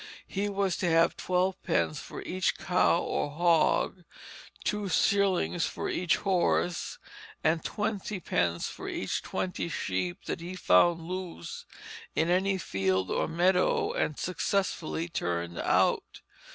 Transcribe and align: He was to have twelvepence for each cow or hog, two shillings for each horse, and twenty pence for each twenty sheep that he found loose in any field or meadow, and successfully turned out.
He 0.27 0.49
was 0.49 0.77
to 0.77 0.89
have 0.89 1.15
twelvepence 1.15 1.99
for 1.99 2.23
each 2.23 2.57
cow 2.57 3.03
or 3.03 3.29
hog, 3.29 4.03
two 4.63 4.89
shillings 4.89 5.67
for 5.67 5.89
each 5.89 6.15
horse, 6.15 6.97
and 7.43 7.63
twenty 7.63 8.19
pence 8.19 8.67
for 8.67 8.89
each 8.89 9.21
twenty 9.21 9.69
sheep 9.69 10.25
that 10.25 10.39
he 10.41 10.55
found 10.55 11.01
loose 11.01 11.65
in 12.15 12.31
any 12.31 12.57
field 12.57 13.11
or 13.11 13.27
meadow, 13.27 13.93
and 13.93 14.17
successfully 14.17 15.07
turned 15.07 15.59
out. 15.59 16.21